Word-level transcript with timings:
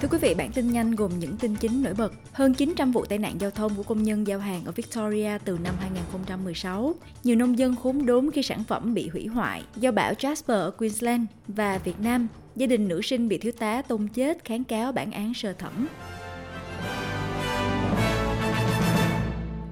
Thưa 0.00 0.08
quý 0.08 0.18
vị, 0.18 0.34
bản 0.34 0.52
tin 0.52 0.72
nhanh 0.72 0.94
gồm 0.94 1.18
những 1.18 1.36
tin 1.36 1.54
chính 1.60 1.82
nổi 1.82 1.94
bật. 1.94 2.12
Hơn 2.32 2.54
900 2.54 2.92
vụ 2.92 3.04
tai 3.04 3.18
nạn 3.18 3.40
giao 3.40 3.50
thông 3.50 3.74
của 3.76 3.82
công 3.82 4.02
nhân 4.02 4.26
giao 4.26 4.38
hàng 4.38 4.64
ở 4.64 4.72
Victoria 4.72 5.38
từ 5.44 5.58
năm 5.64 5.74
2016. 5.80 6.94
Nhiều 7.24 7.36
nông 7.36 7.58
dân 7.58 7.76
khốn 7.76 8.06
đốn 8.06 8.30
khi 8.30 8.42
sản 8.42 8.64
phẩm 8.64 8.94
bị 8.94 9.08
hủy 9.08 9.26
hoại 9.26 9.62
do 9.76 9.90
bão 9.90 10.12
Jasper 10.12 10.54
ở 10.54 10.70
Queensland 10.70 11.22
và 11.48 11.78
Việt 11.78 12.00
Nam. 12.00 12.28
Gia 12.56 12.66
đình 12.66 12.88
nữ 12.88 13.02
sinh 13.02 13.28
bị 13.28 13.38
thiếu 13.38 13.52
tá 13.52 13.82
tôn 13.82 14.08
chết 14.08 14.44
kháng 14.44 14.64
cáo 14.64 14.92
bản 14.92 15.12
án 15.12 15.34
sơ 15.34 15.52
thẩm. 15.52 15.88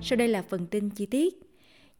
Sau 0.02 0.16
đây 0.16 0.28
là 0.28 0.42
phần 0.48 0.66
tin 0.66 0.90
chi 0.90 1.06
tiết. 1.06 1.34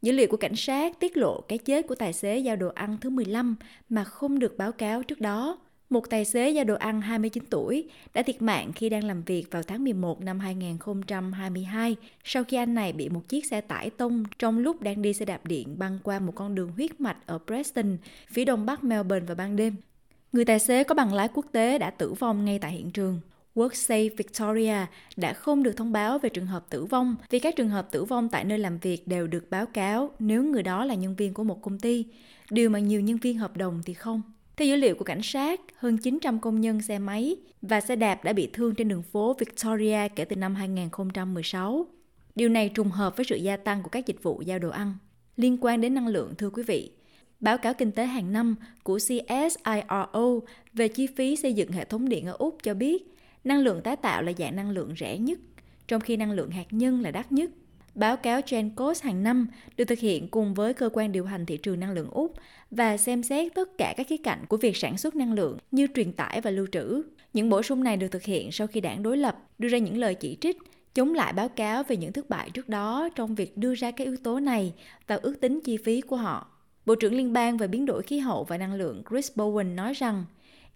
Dữ 0.03 0.13
liệu 0.13 0.29
của 0.29 0.37
cảnh 0.37 0.57
sát 0.57 1.01
tiết 1.01 1.17
lộ 1.17 1.41
cái 1.41 1.59
chết 1.59 1.87
của 1.89 1.95
tài 1.95 2.13
xế 2.13 2.39
giao 2.39 2.57
đồ 2.57 2.69
ăn 2.69 2.97
thứ 3.01 3.11
15 3.11 3.57
mà 3.89 4.05
không 4.05 4.39
được 4.39 4.59
báo 4.59 4.73
cáo 4.73 5.03
trước 5.03 5.21
đó. 5.21 5.59
Một 5.91 6.11
tài 6.11 6.25
xế 6.25 6.51
giao 6.51 6.65
đồ 6.65 6.75
ăn 6.75 7.01
29 7.01 7.45
tuổi 7.51 7.89
đã 8.15 8.23
thiệt 8.23 8.43
mạng 8.43 8.73
khi 8.73 8.89
đang 8.89 9.05
làm 9.05 9.23
việc 9.23 9.45
vào 9.51 9.63
tháng 9.63 9.85
11 9.85 10.21
năm 10.21 10.41
2022 10.41 11.97
sau 12.25 12.45
khi 12.45 12.57
anh 12.57 12.75
này 12.75 12.93
bị 12.93 13.09
một 13.09 13.29
chiếc 13.29 13.47
xe 13.47 13.61
tải 13.61 13.91
tông 13.91 14.25
trong 14.39 14.59
lúc 14.59 14.83
đang 14.83 15.03
đi 15.03 15.13
xe 15.13 15.25
đạp 15.25 15.47
điện 15.47 15.79
băng 15.79 15.99
qua 16.03 16.19
một 16.19 16.33
con 16.35 16.55
đường 16.55 16.73
huyết 16.77 17.01
mạch 17.01 17.17
ở 17.27 17.39
Preston, 17.47 17.97
phía 18.29 18.45
đông 18.45 18.67
bắc 18.67 18.85
Melbourne 18.85 19.27
vào 19.27 19.35
ban 19.35 19.57
đêm. 19.57 19.77
Người 20.33 20.45
tài 20.45 20.59
xế 20.59 20.85
có 20.85 20.95
bằng 20.95 21.15
lái 21.15 21.29
quốc 21.35 21.47
tế 21.53 21.79
đã 21.79 21.91
tử 21.91 22.13
vong 22.13 22.45
ngay 22.45 22.59
tại 22.59 22.73
hiện 22.73 22.91
trường. 22.91 23.21
WorkSafe 23.55 24.11
Victoria 24.17 24.87
đã 25.17 25.33
không 25.33 25.63
được 25.63 25.77
thông 25.77 25.93
báo 25.93 26.19
về 26.19 26.29
trường 26.29 26.47
hợp 26.47 26.67
tử 26.71 26.85
vong 26.85 27.17
vì 27.31 27.39
các 27.39 27.57
trường 27.57 27.69
hợp 27.69 27.89
tử 27.91 28.05
vong 28.05 28.29
tại 28.29 28.45
nơi 28.45 28.59
làm 28.59 28.79
việc 28.79 29.09
đều 29.09 29.27
được 29.27 29.51
báo 29.51 29.67
cáo 29.67 30.11
nếu 30.19 30.45
người 30.45 30.63
đó 30.63 30.85
là 30.85 30.95
nhân 30.95 31.15
viên 31.15 31.35
của 31.35 31.45
một 31.45 31.63
công 31.63 31.79
ty, 31.79 32.05
điều 32.51 32.71
mà 32.71 32.79
nhiều 32.79 33.01
nhân 33.01 33.17
viên 33.17 33.39
hợp 33.39 33.57
đồng 33.57 33.83
thì 33.85 33.95
không. 33.95 34.23
Theo 34.57 34.69
dữ 34.69 34.77
liệu 34.77 34.95
của 34.95 35.05
cảnh 35.05 35.23
sát, 35.23 35.61
hơn 35.77 35.99
900 35.99 36.39
công 36.39 36.61
nhân 36.61 36.81
xe 36.81 36.99
máy 36.99 37.37
và 37.63 37.81
xe 37.81 37.97
đạp 37.97 38.25
đã 38.25 38.33
bị 38.33 38.49
thương 38.53 38.75
trên 38.75 38.89
đường 38.89 39.03
phố 39.03 39.35
Victoria 39.39 40.09
kể 40.17 40.25
từ 40.25 40.37
năm 40.37 40.55
2016. 40.55 41.87
Điều 42.35 42.49
này 42.49 42.69
trùng 42.69 42.91
hợp 42.91 43.17
với 43.17 43.27
sự 43.29 43.37
gia 43.37 43.57
tăng 43.57 43.83
của 43.83 43.89
các 43.89 44.07
dịch 44.07 44.23
vụ 44.23 44.43
giao 44.47 44.59
đồ 44.59 44.71
ăn. 44.71 44.95
Liên 45.37 45.59
quan 45.61 45.81
đến 45.81 45.95
năng 45.95 46.09
lượng, 46.09 46.35
thưa 46.39 46.51
quý 46.51 46.63
vị, 46.63 46.91
báo 47.41 47.59
cáo 47.59 47.75
kinh 47.75 47.93
tế 47.93 48.07
hàng 48.07 48.33
năm 48.33 48.57
của 48.83 48.99
CSIRO 48.99 50.41
về 50.73 50.89
chi 50.89 51.07
phí 51.07 51.37
xây 51.37 51.53
dựng 51.53 51.73
hệ 51.73 51.85
thống 51.85 52.09
điện 52.09 52.27
ở 52.27 52.37
Úc 52.39 52.59
cho 52.63 52.75
biết 52.75 53.15
năng 53.45 53.61
lượng 53.61 53.81
tái 53.85 53.97
tạo 53.97 54.23
là 54.23 54.33
dạng 54.39 54.57
năng 54.57 54.71
lượng 54.71 54.95
rẻ 55.01 55.19
nhất, 55.19 55.39
trong 55.89 56.01
khi 56.01 56.17
năng 56.17 56.33
lượng 56.33 56.51
hạt 56.51 56.67
nhân 56.71 57.01
là 57.01 57.11
đắt 57.11 57.33
nhất. 57.33 57.51
Báo 57.95 58.17
cáo 58.17 58.41
Gencos 58.51 59.03
hàng 59.03 59.23
năm 59.23 59.47
được 59.77 59.85
thực 59.85 59.99
hiện 59.99 60.29
cùng 60.29 60.55
với 60.55 60.75
cơ 60.75 60.89
quan 60.93 61.13
điều 61.13 61.25
hành 61.25 61.47
thị 61.47 61.57
trường 61.57 61.81
năng 61.81 61.93
lượng 61.93 62.11
Úc 62.11 62.35
và 62.71 62.97
xem 62.97 63.23
xét 63.23 63.55
tất 63.55 63.79
cả 63.79 63.95
các 63.97 64.09
khía 64.09 64.17
cạnh 64.17 64.45
của 64.49 64.57
việc 64.57 64.77
sản 64.77 64.99
xuất 64.99 65.17
năng 65.17 65.33
lượng 65.33 65.59
như 65.71 65.87
truyền 65.95 66.13
tải 66.13 66.41
và 66.41 66.51
lưu 66.51 66.67
trữ. 66.73 67.03
Những 67.33 67.51
bổ 67.51 67.63
sung 67.63 67.85
này 67.85 67.97
được 67.97 68.09
thực 68.09 68.23
hiện 68.23 68.53
sau 68.53 68.67
khi 68.67 68.81
đảng 68.81 69.03
đối 69.03 69.17
lập 69.17 69.39
đưa 69.59 69.69
ra 69.69 69.79
những 69.79 69.97
lời 69.97 70.15
chỉ 70.15 70.37
trích 70.41 70.59
chống 70.95 71.15
lại 71.15 71.33
báo 71.33 71.49
cáo 71.49 71.83
về 71.83 71.97
những 71.97 72.13
thất 72.13 72.31
bại 72.31 72.51
trước 72.51 72.69
đó 72.69 73.09
trong 73.15 73.35
việc 73.35 73.57
đưa 73.59 73.75
ra 73.75 73.91
các 73.91 74.05
yếu 74.05 74.17
tố 74.17 74.41
này 74.41 74.73
và 75.07 75.19
ước 75.23 75.41
tính 75.41 75.61
chi 75.65 75.77
phí 75.77 76.01
của 76.01 76.17
họ. 76.17 76.51
Bộ 76.87 76.95
trưởng 76.95 77.15
Liên 77.15 77.33
bang 77.33 77.57
về 77.57 77.69
biến 77.69 77.87
đổi 77.87 78.03
khí 78.03 78.19
hậu 78.19 78.45
và 78.45 78.59
năng 78.59 78.75
lượng 78.75 79.03
Chris 79.11 79.33
Bowen 79.37 79.75
nói 79.75 79.93
rằng 79.93 80.25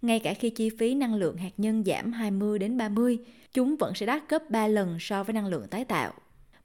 ngay 0.01 0.19
cả 0.19 0.33
khi 0.33 0.49
chi 0.49 0.69
phí 0.69 0.95
năng 0.95 1.15
lượng 1.15 1.37
hạt 1.37 1.51
nhân 1.57 1.83
giảm 1.85 2.11
20 2.11 2.59
đến 2.59 2.77
30, 2.77 3.17
chúng 3.53 3.75
vẫn 3.75 3.95
sẽ 3.95 4.05
đắt 4.05 4.29
gấp 4.29 4.49
3 4.49 4.67
lần 4.67 4.97
so 4.99 5.23
với 5.23 5.33
năng 5.33 5.47
lượng 5.47 5.67
tái 5.67 5.85
tạo. 5.85 6.13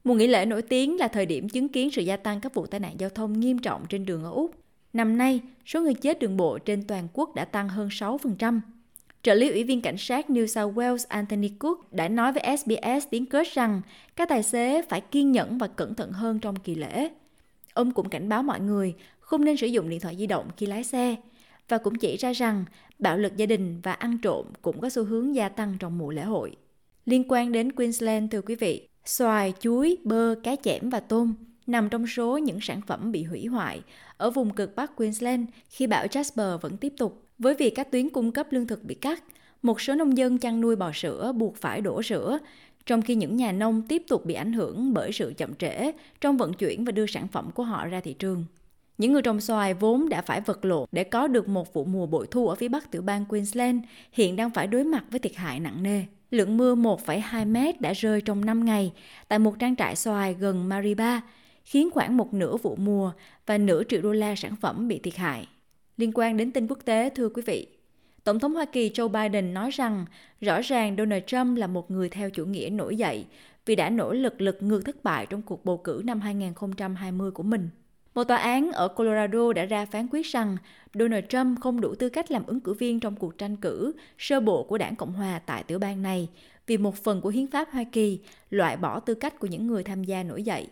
Mùa 0.05 0.15
nghỉ 0.15 0.27
lễ 0.27 0.47
nổi 0.47 0.63
tiếng 0.63 0.97
là 0.97 1.09
thời 1.09 1.27
điểm 1.27 1.49
chứng 1.49 1.69
kiến 1.69 1.91
sự 1.91 2.03
gia 2.03 2.17
tăng 2.17 2.41
các 2.41 2.55
vụ 2.55 2.67
tai 2.67 2.81
nạn 2.81 2.95
giao 2.99 3.11
thông 3.11 3.41
nghiêm 3.41 3.59
trọng 3.59 3.85
trên 3.89 4.07
đường 4.07 4.25
ở 4.25 4.31
Úc. 4.31 4.55
Năm 4.93 5.19
nay, 5.19 5.41
số 5.67 5.81
người 5.81 5.95
chết 5.95 6.19
đường 6.19 6.37
bộ 6.37 6.59
trên 6.59 6.85
toàn 6.85 7.09
quốc 7.13 7.35
đã 7.35 7.45
tăng 7.45 7.69
hơn 7.69 7.89
6%. 7.89 8.61
Trợ 9.23 9.35
lý 9.35 9.51
ủy 9.51 9.64
viên 9.64 9.83
cảnh 9.83 9.97
sát 9.98 10.27
New 10.31 10.47
South 10.47 10.77
Wales 10.77 11.05
Anthony 11.09 11.48
Cook 11.48 11.93
đã 11.93 12.09
nói 12.09 12.33
với 12.33 12.57
SBS 12.57 13.09
tiếng 13.11 13.27
kết 13.27 13.47
rằng 13.53 13.81
các 14.17 14.29
tài 14.29 14.43
xế 14.43 14.83
phải 14.83 15.01
kiên 15.01 15.33
nhẫn 15.33 15.59
và 15.59 15.67
cẩn 15.67 15.95
thận 15.95 16.13
hơn 16.13 16.39
trong 16.39 16.57
kỳ 16.57 16.75
lễ. 16.75 17.09
Ông 17.75 17.91
cũng 17.91 18.09
cảnh 18.09 18.29
báo 18.29 18.43
mọi 18.43 18.61
người 18.61 18.95
không 19.20 19.45
nên 19.45 19.57
sử 19.57 19.67
dụng 19.67 19.89
điện 19.89 20.01
thoại 20.01 20.17
di 20.17 20.27
động 20.27 20.48
khi 20.57 20.67
lái 20.67 20.85
xe 20.85 21.17
và 21.69 21.79
cũng 21.79 21.95
chỉ 21.95 22.17
ra 22.17 22.33
rằng 22.33 22.64
bạo 22.98 23.19
lực 23.19 23.37
gia 23.37 23.47
đình 23.47 23.81
và 23.83 23.93
ăn 23.93 24.19
trộm 24.19 24.47
cũng 24.63 24.81
có 24.81 24.91
xu 24.91 25.05
hướng 25.05 25.35
gia 25.35 25.48
tăng 25.48 25.77
trong 25.79 25.98
mùa 25.98 26.11
lễ 26.11 26.23
hội. 26.23 26.57
Liên 27.07 27.25
quan 27.29 27.53
đến 27.53 27.73
Queensland 27.73 28.33
thưa 28.33 28.43
quý 28.43 28.55
vị, 28.55 28.89
xoài, 29.05 29.53
chuối, 29.61 29.97
bơ, 30.05 30.35
cá 30.42 30.57
chẽm 30.63 30.91
và 30.91 31.01
tôm 31.01 31.35
nằm 31.67 31.89
trong 31.89 32.07
số 32.07 32.39
những 32.39 32.61
sản 32.61 32.81
phẩm 32.87 33.13
bị 33.13 33.23
hủy 33.23 33.47
hoại 33.47 33.83
ở 34.17 34.31
vùng 34.31 34.55
cực 34.55 34.77
Bắc 34.77 34.97
Queensland 34.97 35.48
khi 35.69 35.87
bão 35.87 36.07
Jasper 36.07 36.59
vẫn 36.59 36.77
tiếp 36.77 36.92
tục. 36.98 37.23
Với 37.39 37.55
việc 37.55 37.70
các 37.75 37.91
tuyến 37.91 38.11
cung 38.11 38.33
cấp 38.33 38.47
lương 38.51 38.67
thực 38.67 38.85
bị 38.85 38.95
cắt, 38.95 39.23
một 39.63 39.81
số 39.81 39.95
nông 39.95 40.17
dân 40.17 40.39
chăn 40.39 40.61
nuôi 40.61 40.77
bò 40.77 40.91
sữa 40.95 41.33
buộc 41.37 41.57
phải 41.57 41.81
đổ 41.81 42.03
sữa, 42.03 42.39
trong 42.87 43.03
khi 43.03 43.14
những 43.14 43.37
nhà 43.37 43.53
nông 43.53 43.83
tiếp 43.89 44.03
tục 44.09 44.25
bị 44.25 44.35
ảnh 44.35 44.53
hưởng 44.53 44.95
bởi 44.95 45.13
sự 45.13 45.33
chậm 45.37 45.55
trễ 45.55 45.93
trong 46.20 46.37
vận 46.37 46.53
chuyển 46.55 46.85
và 46.85 46.93
đưa 46.93 47.07
sản 47.07 47.29
phẩm 47.29 47.51
của 47.55 47.63
họ 47.63 47.87
ra 47.87 48.01
thị 48.01 48.13
trường. 48.13 48.45
Những 48.98 49.13
người 49.13 49.23
trồng 49.23 49.41
xoài 49.41 49.75
vốn 49.75 50.09
đã 50.09 50.23
phải 50.23 50.41
vật 50.41 50.64
lộn 50.64 50.89
để 50.93 51.05
có 51.05 51.27
được 51.27 51.48
một 51.48 51.73
vụ 51.73 51.85
mùa 51.85 52.07
bội 52.07 52.27
thu 52.31 52.48
ở 52.48 52.55
phía 52.55 52.69
bắc 52.69 52.91
tiểu 52.91 53.03
bang 53.03 53.25
Queensland 53.25 53.85
hiện 54.13 54.37
đang 54.37 54.51
phải 54.51 54.67
đối 54.67 54.85
mặt 54.85 55.05
với 55.11 55.20
thiệt 55.20 55.37
hại 55.37 55.61
nặng 55.61 55.83
nề. 55.83 56.05
Lượng 56.34 56.56
mưa 56.56 56.74
1,2 56.74 57.46
mét 57.52 57.80
đã 57.80 57.92
rơi 57.92 58.20
trong 58.20 58.45
5 58.45 58.64
ngày 58.64 58.92
tại 59.28 59.39
một 59.39 59.58
trang 59.58 59.77
trại 59.77 59.96
xoài 59.96 60.34
gần 60.34 60.68
Mariba, 60.68 61.20
khiến 61.64 61.90
khoảng 61.90 62.17
một 62.17 62.34
nửa 62.34 62.56
vụ 62.56 62.77
mùa 62.77 63.12
và 63.46 63.58
nửa 63.58 63.83
triệu 63.84 64.02
đô 64.02 64.12
la 64.12 64.34
sản 64.34 64.56
phẩm 64.56 64.89
bị 64.89 64.98
thiệt 64.98 65.17
hại. 65.17 65.48
Liên 65.96 66.12
quan 66.14 66.36
đến 66.36 66.52
tin 66.52 66.67
quốc 66.68 66.78
tế, 66.84 67.11
thưa 67.11 67.28
quý 67.28 67.42
vị, 67.46 67.67
Tổng 68.24 68.39
thống 68.39 68.55
Hoa 68.55 68.64
Kỳ 68.64 68.90
Joe 68.90 69.08
Biden 69.08 69.55
nói 69.55 69.70
rằng 69.70 70.06
rõ 70.40 70.61
ràng 70.61 70.96
Donald 70.98 71.24
Trump 71.27 71.58
là 71.58 71.67
một 71.67 71.90
người 71.90 72.08
theo 72.08 72.30
chủ 72.30 72.45
nghĩa 72.45 72.68
nổi 72.72 72.96
dậy 72.96 73.27
vì 73.66 73.77
đã 73.77 73.90
nỗ 73.90 74.12
lực 74.12 74.40
lật 74.40 74.62
ngược 74.62 74.84
thất 74.84 75.05
bại 75.05 75.27
trong 75.27 75.42
cuộc 75.42 75.64
bầu 75.64 75.77
cử 75.77 76.02
năm 76.05 76.20
2020 76.20 77.30
của 77.30 77.42
mình. 77.42 77.68
Một 78.14 78.25
tòa 78.25 78.36
án 78.36 78.73
ở 78.73 78.89
Colorado 78.89 79.52
đã 79.52 79.64
ra 79.64 79.86
phán 79.86 80.07
quyết 80.11 80.27
rằng 80.27 80.57
Donald 80.95 81.25
Trump 81.29 81.61
không 81.61 81.80
đủ 81.80 81.95
tư 81.95 82.08
cách 82.08 82.30
làm 82.30 82.47
ứng 82.47 82.61
cử 82.61 82.75
viên 82.75 83.01
trong 83.01 83.17
cuộc 83.17 83.39
tranh 83.39 83.57
cử 83.57 83.92
sơ 84.19 84.41
bộ 84.41 84.63
của 84.63 84.79
đảng 84.79 84.97
Cộng 84.97 85.13
hòa 85.13 85.41
tại 85.47 85.63
tiểu 85.63 85.79
bang 85.79 86.02
này 86.02 86.29
vì 86.67 86.77
một 86.77 86.97
phần 86.97 87.20
của 87.20 87.29
hiến 87.29 87.47
pháp 87.47 87.69
Hoa 87.70 87.85
Kỳ 87.92 88.20
loại 88.51 88.77
bỏ 88.77 89.01
tư 89.01 89.14
cách 89.14 89.39
của 89.39 89.47
những 89.47 89.67
người 89.67 89.83
tham 89.83 90.05
gia 90.05 90.23
nổi 90.23 90.42
dậy. 90.42 90.67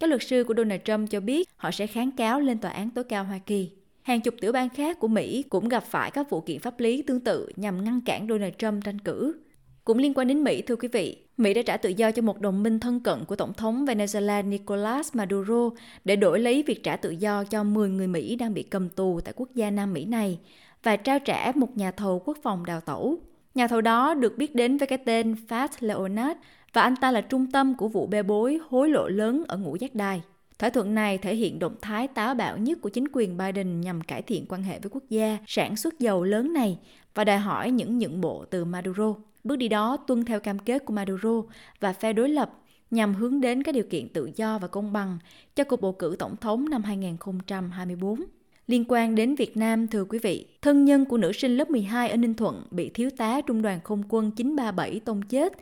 Các 0.00 0.10
luật 0.10 0.22
sư 0.22 0.44
của 0.44 0.54
Donald 0.56 0.80
Trump 0.84 1.10
cho 1.10 1.20
biết 1.20 1.48
họ 1.56 1.70
sẽ 1.70 1.86
kháng 1.86 2.10
cáo 2.10 2.40
lên 2.40 2.58
tòa 2.58 2.70
án 2.70 2.90
tối 2.90 3.04
cao 3.04 3.24
Hoa 3.24 3.38
Kỳ. 3.38 3.70
Hàng 4.02 4.20
chục 4.20 4.34
tiểu 4.40 4.52
bang 4.52 4.68
khác 4.68 4.98
của 5.00 5.08
Mỹ 5.08 5.42
cũng 5.42 5.68
gặp 5.68 5.84
phải 5.84 6.10
các 6.10 6.30
vụ 6.30 6.40
kiện 6.40 6.58
pháp 6.58 6.80
lý 6.80 7.02
tương 7.02 7.20
tự 7.20 7.52
nhằm 7.56 7.84
ngăn 7.84 8.00
cản 8.00 8.28
Donald 8.28 8.54
Trump 8.58 8.84
tranh 8.84 8.98
cử. 8.98 9.36
Cũng 9.84 9.98
liên 9.98 10.14
quan 10.14 10.28
đến 10.28 10.44
Mỹ, 10.44 10.62
thưa 10.62 10.76
quý 10.76 10.88
vị, 10.88 11.23
Mỹ 11.36 11.54
đã 11.54 11.62
trả 11.62 11.76
tự 11.76 11.88
do 11.88 12.10
cho 12.10 12.22
một 12.22 12.40
đồng 12.40 12.62
minh 12.62 12.80
thân 12.80 13.00
cận 13.00 13.24
của 13.24 13.36
Tổng 13.36 13.52
thống 13.52 13.84
Venezuela 13.84 14.48
Nicolas 14.48 15.16
Maduro 15.16 15.70
để 16.04 16.16
đổi 16.16 16.40
lấy 16.40 16.62
việc 16.66 16.82
trả 16.82 16.96
tự 16.96 17.10
do 17.10 17.44
cho 17.44 17.64
10 17.64 17.88
người 17.88 18.06
Mỹ 18.06 18.36
đang 18.36 18.54
bị 18.54 18.62
cầm 18.62 18.88
tù 18.88 19.20
tại 19.24 19.34
quốc 19.36 19.48
gia 19.54 19.70
Nam 19.70 19.92
Mỹ 19.92 20.04
này 20.04 20.38
và 20.82 20.96
trao 20.96 21.18
trả 21.18 21.52
một 21.54 21.76
nhà 21.76 21.90
thầu 21.90 22.22
quốc 22.24 22.38
phòng 22.42 22.66
đào 22.66 22.80
tẩu. 22.80 23.18
Nhà 23.54 23.68
thầu 23.68 23.80
đó 23.80 24.14
được 24.14 24.38
biết 24.38 24.54
đến 24.54 24.76
với 24.76 24.86
cái 24.86 24.98
tên 24.98 25.36
Fat 25.48 25.68
Leonard 25.80 26.40
và 26.72 26.82
anh 26.82 26.96
ta 26.96 27.10
là 27.10 27.20
trung 27.20 27.50
tâm 27.50 27.74
của 27.76 27.88
vụ 27.88 28.06
bê 28.06 28.22
bối 28.22 28.58
hối 28.68 28.88
lộ 28.88 29.08
lớn 29.08 29.44
ở 29.48 29.56
ngũ 29.56 29.76
giác 29.76 29.94
đài. 29.94 30.22
Thỏa 30.58 30.70
thuận 30.70 30.94
này 30.94 31.18
thể 31.18 31.34
hiện 31.34 31.58
động 31.58 31.76
thái 31.82 32.08
táo 32.08 32.34
bạo 32.34 32.58
nhất 32.58 32.78
của 32.82 32.88
chính 32.88 33.04
quyền 33.12 33.36
Biden 33.36 33.80
nhằm 33.80 34.00
cải 34.00 34.22
thiện 34.22 34.46
quan 34.48 34.62
hệ 34.62 34.78
với 34.78 34.90
quốc 34.90 35.02
gia 35.08 35.38
sản 35.46 35.76
xuất 35.76 35.98
dầu 35.98 36.24
lớn 36.24 36.52
này 36.52 36.78
và 37.14 37.24
đòi 37.24 37.38
hỏi 37.38 37.70
những 37.70 37.98
nhượng 37.98 38.20
bộ 38.20 38.44
từ 38.50 38.64
Maduro. 38.64 39.14
Bước 39.44 39.56
đi 39.56 39.68
đó 39.68 39.96
tuân 39.96 40.24
theo 40.24 40.40
cam 40.40 40.58
kết 40.58 40.84
của 40.84 40.92
Maduro 40.92 41.42
và 41.80 41.92
phe 41.92 42.12
đối 42.12 42.28
lập 42.28 42.50
nhằm 42.90 43.14
hướng 43.14 43.40
đến 43.40 43.62
các 43.62 43.74
điều 43.74 43.84
kiện 43.90 44.08
tự 44.08 44.30
do 44.36 44.58
và 44.58 44.68
công 44.68 44.92
bằng 44.92 45.18
cho 45.56 45.64
cuộc 45.64 45.80
bầu 45.80 45.92
cử 45.92 46.16
tổng 46.18 46.36
thống 46.36 46.70
năm 46.70 46.82
2024. 46.82 48.20
Liên 48.66 48.84
quan 48.88 49.14
đến 49.14 49.34
Việt 49.34 49.56
Nam, 49.56 49.88
thưa 49.88 50.04
quý 50.04 50.18
vị, 50.18 50.46
thân 50.62 50.84
nhân 50.84 51.04
của 51.04 51.16
nữ 51.16 51.32
sinh 51.32 51.56
lớp 51.56 51.70
12 51.70 52.08
ở 52.08 52.16
Ninh 52.16 52.34
Thuận 52.34 52.62
bị 52.70 52.88
thiếu 52.88 53.10
tá 53.16 53.40
trung 53.40 53.62
đoàn 53.62 53.80
không 53.84 54.02
quân 54.08 54.30
937 54.30 55.00
tông 55.00 55.22
chết 55.22 55.52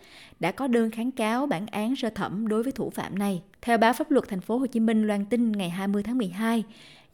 đã 0.40 0.52
có 0.52 0.66
đơn 0.66 0.90
kháng 0.90 1.10
cáo 1.10 1.46
bản 1.46 1.66
án 1.66 1.96
sơ 1.96 2.10
thẩm 2.10 2.48
đối 2.48 2.62
với 2.62 2.72
thủ 2.72 2.90
phạm 2.90 3.18
này. 3.18 3.42
Theo 3.62 3.78
báo 3.78 3.92
pháp 3.92 4.10
luật 4.10 4.28
thành 4.28 4.40
phố 4.40 4.58
Hồ 4.58 4.66
Chí 4.66 4.80
Minh 4.80 5.06
loan 5.06 5.24
tin 5.26 5.52
ngày 5.52 5.70
20 5.70 6.02
tháng 6.02 6.18
12, 6.18 6.64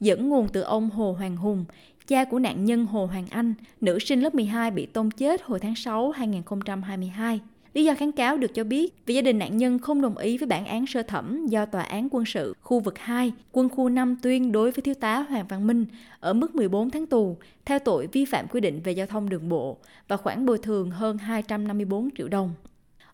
dẫn 0.00 0.28
nguồn 0.28 0.48
từ 0.48 0.60
ông 0.60 0.90
Hồ 0.90 1.12
Hoàng 1.12 1.36
Hùng, 1.36 1.64
cha 2.08 2.24
của 2.24 2.38
nạn 2.38 2.64
nhân 2.64 2.86
Hồ 2.86 3.06
Hoàng 3.06 3.26
Anh, 3.30 3.54
nữ 3.80 3.98
sinh 3.98 4.20
lớp 4.20 4.34
12 4.34 4.70
bị 4.70 4.86
tôn 4.86 5.10
chết 5.10 5.42
hồi 5.42 5.60
tháng 5.60 5.74
6 5.74 6.10
2022. 6.10 7.40
Lý 7.74 7.84
do 7.84 7.94
kháng 7.94 8.12
cáo 8.12 8.36
được 8.36 8.54
cho 8.54 8.64
biết 8.64 8.94
vì 9.06 9.14
gia 9.14 9.22
đình 9.22 9.38
nạn 9.38 9.56
nhân 9.56 9.78
không 9.78 10.02
đồng 10.02 10.18
ý 10.18 10.38
với 10.38 10.46
bản 10.46 10.66
án 10.66 10.86
sơ 10.86 11.02
thẩm 11.02 11.46
do 11.46 11.66
Tòa 11.66 11.82
án 11.82 12.08
quân 12.10 12.24
sự 12.26 12.54
khu 12.62 12.80
vực 12.80 12.98
2, 12.98 13.32
quân 13.52 13.68
khu 13.68 13.88
5 13.88 14.16
tuyên 14.22 14.52
đối 14.52 14.70
với 14.70 14.82
thiếu 14.82 14.94
tá 14.94 15.18
Hoàng 15.28 15.46
Văn 15.48 15.66
Minh 15.66 15.86
ở 16.20 16.32
mức 16.32 16.54
14 16.54 16.90
tháng 16.90 17.06
tù 17.06 17.36
theo 17.64 17.78
tội 17.78 18.08
vi 18.12 18.24
phạm 18.24 18.48
quy 18.48 18.60
định 18.60 18.80
về 18.84 18.92
giao 18.92 19.06
thông 19.06 19.28
đường 19.28 19.48
bộ 19.48 19.76
và 20.08 20.16
khoản 20.16 20.46
bồi 20.46 20.58
thường 20.58 20.90
hơn 20.90 21.18
254 21.18 22.08
triệu 22.16 22.28
đồng. 22.28 22.54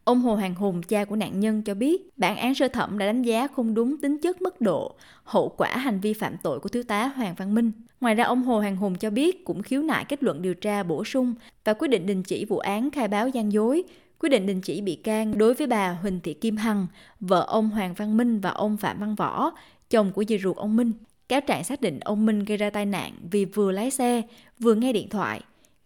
Ông 0.05 0.21
Hồ 0.21 0.35
Hoàng 0.35 0.55
Hùng, 0.55 0.83
cha 0.83 1.05
của 1.05 1.17
nạn 1.17 1.41
nhân 1.41 1.63
cho 1.63 1.75
biết, 1.75 2.19
bản 2.19 2.37
án 2.37 2.55
sơ 2.55 2.69
thẩm 2.69 2.99
đã 2.99 3.07
đánh 3.07 3.23
giá 3.23 3.47
không 3.47 3.75
đúng 3.75 3.97
tính 4.01 4.19
chất 4.19 4.43
mức 4.43 4.61
độ, 4.61 4.95
hậu 5.25 5.49
quả 5.49 5.77
hành 5.77 6.01
vi 6.01 6.13
phạm 6.13 6.37
tội 6.43 6.61
của 6.61 6.69
thiếu 6.69 6.83
tá 6.83 7.07
Hoàng 7.07 7.35
Văn 7.39 7.55
Minh. 7.55 7.73
Ngoài 8.01 8.15
ra, 8.15 8.25
ông 8.25 8.43
Hồ 8.43 8.59
Hoàng 8.59 8.77
Hùng 8.77 8.95
cho 8.95 9.11
biết 9.11 9.45
cũng 9.45 9.63
khiếu 9.63 9.83
nại 9.83 10.05
kết 10.05 10.23
luận 10.23 10.43
điều 10.43 10.55
tra 10.55 10.83
bổ 10.83 11.05
sung 11.05 11.35
và 11.65 11.75
quyết 11.75 11.89
định 11.89 12.07
đình 12.07 12.23
chỉ 12.23 12.45
vụ 12.45 12.59
án 12.59 12.91
khai 12.91 13.09
báo 13.09 13.29
gian 13.29 13.53
dối, 13.53 13.83
quyết 14.19 14.29
định 14.29 14.47
đình 14.47 14.61
chỉ 14.61 14.81
bị 14.81 14.95
can 14.95 15.39
đối 15.39 15.55
với 15.55 15.67
bà 15.67 15.91
Huỳnh 15.91 16.21
Thị 16.21 16.35
Kim 16.35 16.57
Hằng, 16.57 16.87
vợ 17.21 17.45
ông 17.49 17.71
Hoàng 17.71 17.95
Văn 17.95 18.17
Minh 18.17 18.41
và 18.41 18.51
ông 18.51 18.77
Phạm 18.77 19.01
Văn 19.01 19.15
Võ, 19.15 19.53
chồng 19.91 20.13
của 20.13 20.25
dì 20.25 20.39
ruột 20.39 20.57
ông 20.57 20.77
Minh. 20.77 20.93
Cáo 21.29 21.41
trạng 21.41 21.65
xác 21.65 21.81
định 21.81 22.01
ông 22.01 22.27
Minh 22.27 22.45
gây 22.45 22.57
ra 22.57 22.71
tai 22.71 22.87
nạn 22.87 23.13
vì 23.31 23.45
vừa 23.45 23.73
lái 23.73 23.91
xe, 23.91 24.23
vừa 24.59 24.75
nghe 24.75 24.93
điện 24.93 25.09
thoại. 25.09 25.41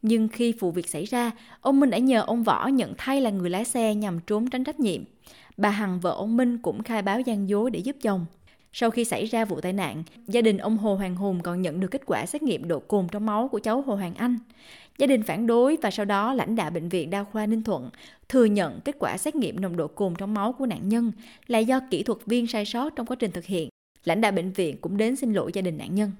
Nhưng 0.08 0.28
khi 0.28 0.52
vụ 0.52 0.70
việc 0.70 0.88
xảy 0.88 1.04
ra, 1.04 1.30
ông 1.60 1.80
Minh 1.80 1.90
đã 1.90 1.98
nhờ 1.98 2.22
ông 2.26 2.42
Võ 2.42 2.66
nhận 2.66 2.94
thay 2.98 3.20
là 3.20 3.30
người 3.30 3.50
lái 3.50 3.64
xe 3.64 3.94
nhằm 3.94 4.20
trốn 4.20 4.50
tránh 4.50 4.64
trách 4.64 4.80
nhiệm. 4.80 5.02
Bà 5.56 5.70
Hằng 5.70 6.00
vợ 6.00 6.10
ông 6.10 6.36
Minh 6.36 6.58
cũng 6.58 6.82
khai 6.82 7.02
báo 7.02 7.20
gian 7.20 7.48
dối 7.48 7.70
để 7.70 7.80
giúp 7.80 7.96
chồng. 8.02 8.26
Sau 8.72 8.90
khi 8.90 9.04
xảy 9.04 9.26
ra 9.26 9.44
vụ 9.44 9.60
tai 9.60 9.72
nạn, 9.72 10.02
gia 10.26 10.40
đình 10.40 10.58
ông 10.58 10.76
Hồ 10.78 10.94
Hoàng 10.94 11.16
Hùng 11.16 11.40
còn 11.42 11.62
nhận 11.62 11.80
được 11.80 11.88
kết 11.90 12.02
quả 12.06 12.26
xét 12.26 12.42
nghiệm 12.42 12.68
độ 12.68 12.80
cồn 12.80 13.08
trong 13.08 13.26
máu 13.26 13.48
của 13.48 13.58
cháu 13.58 13.82
Hồ 13.82 13.94
Hoàng 13.94 14.14
Anh. 14.14 14.38
Gia 14.98 15.06
đình 15.06 15.22
phản 15.22 15.46
đối 15.46 15.76
và 15.82 15.90
sau 15.90 16.04
đó 16.04 16.34
lãnh 16.34 16.56
đạo 16.56 16.70
Bệnh 16.70 16.88
viện 16.88 17.10
Đa 17.10 17.24
khoa 17.24 17.46
Ninh 17.46 17.62
Thuận 17.62 17.90
thừa 18.28 18.44
nhận 18.44 18.80
kết 18.84 18.96
quả 18.98 19.16
xét 19.16 19.34
nghiệm 19.34 19.60
nồng 19.60 19.76
độ 19.76 19.88
cồn 19.88 20.14
trong 20.18 20.34
máu 20.34 20.52
của 20.52 20.66
nạn 20.66 20.88
nhân 20.88 21.12
là 21.46 21.58
do 21.58 21.80
kỹ 21.90 22.02
thuật 22.02 22.18
viên 22.26 22.46
sai 22.46 22.64
sót 22.64 22.96
trong 22.96 23.06
quá 23.06 23.16
trình 23.18 23.30
thực 23.30 23.44
hiện. 23.44 23.68
Lãnh 24.04 24.20
đạo 24.20 24.32
bệnh 24.32 24.52
viện 24.52 24.76
cũng 24.80 24.96
đến 24.96 25.16
xin 25.16 25.32
lỗi 25.32 25.50
gia 25.54 25.62
đình 25.62 25.78
nạn 25.78 25.94
nhân. 25.94 26.10